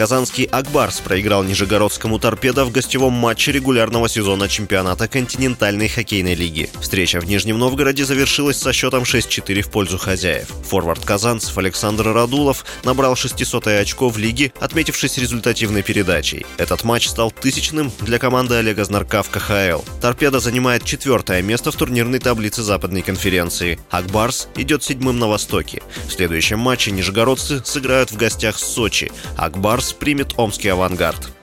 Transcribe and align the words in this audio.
Казанский 0.00 0.44
«Акбарс» 0.44 1.00
проиграл 1.00 1.44
Нижегородскому 1.44 2.18
«Торпедо» 2.18 2.64
в 2.64 2.72
гостевом 2.72 3.12
матче 3.12 3.52
регулярного 3.52 4.08
сезона 4.08 4.48
чемпионата 4.48 5.08
континентальной 5.08 5.88
хоккейной 5.88 6.34
лиги. 6.34 6.70
Встреча 6.80 7.20
в 7.20 7.26
Нижнем 7.26 7.58
Новгороде 7.58 8.06
завершилась 8.06 8.56
со 8.56 8.72
счетом 8.72 9.02
6-4 9.02 9.60
в 9.60 9.70
пользу 9.70 9.98
хозяев. 9.98 10.48
Форвард 10.70 11.04
казанцев 11.04 11.58
Александр 11.58 12.14
Радулов 12.14 12.64
набрал 12.82 13.14
600 13.14 13.66
очко 13.66 14.08
в 14.08 14.16
лиге, 14.16 14.54
отметившись 14.58 15.18
результативной 15.18 15.82
передачей. 15.82 16.46
Этот 16.56 16.82
матч 16.82 17.06
стал 17.06 17.30
тысячным 17.30 17.92
для 18.00 18.18
команды 18.18 18.54
Олега 18.54 18.86
Знарка 18.86 19.22
в 19.22 19.28
КХЛ. 19.28 19.82
«Торпедо» 20.00 20.40
занимает 20.40 20.82
четвертое 20.82 21.42
место 21.42 21.72
в 21.72 21.76
турнирной 21.76 22.20
таблице 22.20 22.62
Западной 22.62 23.02
конференции. 23.02 23.78
«Акбарс» 23.90 24.48
идет 24.56 24.82
седьмым 24.82 25.18
на 25.18 25.28
Востоке. 25.28 25.82
В 26.08 26.12
следующем 26.12 26.58
матче 26.58 26.90
нижегородцы 26.90 27.62
сыграют 27.62 28.10
в 28.10 28.16
гостях 28.16 28.58
с 28.58 28.64
Сочи. 28.64 29.12
«Акбарс» 29.36 29.89
примет 29.92 30.34
омский 30.38 30.70
авангард. 30.70 31.39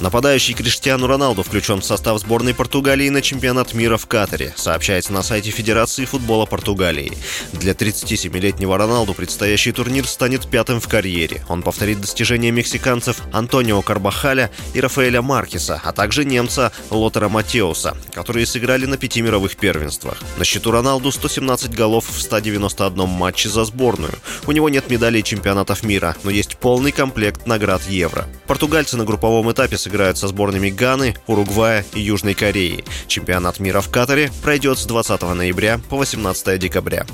Нападающий 0.00 0.52
Криштиану 0.52 1.06
Роналду 1.06 1.42
включен 1.42 1.80
в 1.80 1.84
состав 1.84 2.20
сборной 2.20 2.52
Португалии 2.52 3.08
на 3.08 3.22
чемпионат 3.22 3.72
мира 3.72 3.96
в 3.96 4.06
Катаре, 4.06 4.52
сообщается 4.54 5.12
на 5.14 5.22
сайте 5.22 5.50
Федерации 5.50 6.04
футбола 6.04 6.44
Португалии. 6.44 7.16
Для 7.54 7.72
37-летнего 7.72 8.76
Роналду 8.76 9.14
предстоящий 9.14 9.72
турнир 9.72 10.06
станет 10.06 10.48
пятым 10.48 10.80
в 10.80 10.88
карьере. 10.88 11.42
Он 11.48 11.62
повторит 11.62 12.02
достижения 12.02 12.50
мексиканцев 12.50 13.22
Антонио 13.32 13.80
Карбахаля 13.80 14.50
и 14.74 14.80
Рафаэля 14.80 15.22
Маркеса, 15.22 15.80
а 15.82 15.92
также 15.92 16.26
немца 16.26 16.72
Лотера 16.90 17.30
Матеуса, 17.30 17.96
которые 18.12 18.44
сыграли 18.44 18.84
на 18.84 18.98
пяти 18.98 19.22
мировых 19.22 19.56
первенствах. 19.56 20.18
На 20.36 20.44
счету 20.44 20.72
Роналду 20.72 21.10
117 21.10 21.74
голов 21.74 22.06
в 22.10 22.20
191 22.20 23.08
матче 23.08 23.48
за 23.48 23.64
сборную. 23.64 24.12
У 24.46 24.52
него 24.52 24.68
нет 24.68 24.90
медалей 24.90 25.22
чемпионатов 25.22 25.82
мира, 25.82 26.14
но 26.22 26.30
есть 26.30 26.58
полный 26.58 26.92
комплект 26.92 27.46
наград 27.46 27.80
Евро. 27.88 28.26
Португальцы 28.46 28.98
на 28.98 29.04
групповом 29.04 29.50
этапе 29.50 29.78
сыграют 29.86 30.18
со 30.18 30.26
сборными 30.26 30.68
Ганы, 30.68 31.14
Уругвая 31.28 31.84
и 31.94 32.00
Южной 32.00 32.34
Кореи. 32.34 32.84
Чемпионат 33.06 33.60
мира 33.60 33.80
в 33.80 33.88
Катаре 33.88 34.32
пройдет 34.42 34.80
с 34.80 34.84
20 34.84 35.22
ноября 35.22 35.78
по 35.88 35.96
18 35.96 36.58
декабря. 36.58 37.06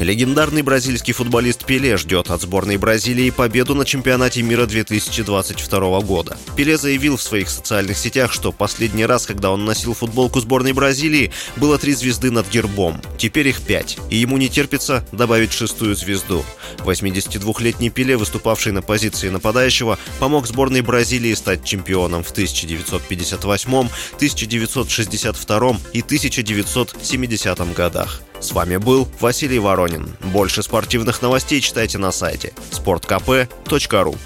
Легендарный 0.00 0.62
бразильский 0.62 1.12
футболист 1.12 1.66
Пеле 1.66 1.96
ждет 1.96 2.30
от 2.30 2.40
сборной 2.40 2.76
Бразилии 2.76 3.30
победу 3.30 3.74
на 3.74 3.84
чемпионате 3.84 4.42
мира 4.42 4.64
2022 4.64 6.00
года. 6.00 6.38
Пеле 6.56 6.78
заявил 6.78 7.16
в 7.16 7.22
своих 7.22 7.50
социальных 7.50 7.98
сетях, 7.98 8.32
что 8.32 8.52
последний 8.52 9.04
раз, 9.04 9.26
когда 9.26 9.50
он 9.50 9.64
носил 9.64 9.94
футболку 9.94 10.40
сборной 10.40 10.72
Бразилии, 10.72 11.32
было 11.56 11.78
три 11.78 11.94
звезды 11.94 12.30
над 12.30 12.48
гербом. 12.48 13.02
Теперь 13.18 13.48
их 13.48 13.60
пять, 13.60 13.98
и 14.10 14.16
ему 14.16 14.38
не 14.38 14.48
терпится 14.48 15.04
добавить 15.10 15.52
шестую 15.52 15.96
звезду. 15.96 16.44
82-летний 16.78 17.90
Пеле, 17.90 18.16
выступавший 18.16 18.72
на 18.72 18.80
позиции 18.80 19.28
нападающего, 19.28 19.98
помог 20.20 20.46
сборной 20.46 20.82
Бразилии 20.82 21.34
стать 21.34 21.64
чемпионом 21.64 22.22
в 22.22 22.30
1958, 22.30 23.70
1962 23.70 25.76
и 25.92 26.00
1970 26.00 27.74
годах. 27.74 28.22
С 28.40 28.52
вами 28.52 28.76
был 28.76 29.08
Василий 29.18 29.58
Воронин. 29.58 30.16
Больше 30.20 30.62
спортивных 30.62 31.20
новостей 31.20 31.60
читайте 31.60 31.98
на 31.98 32.12
сайте 32.12 32.52
sportkp.ru 32.70 34.16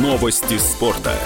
Новости 0.00 0.58
спорта. 0.58 1.16